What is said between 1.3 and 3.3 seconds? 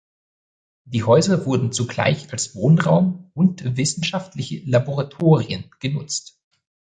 wurden zugleich als Wohnraum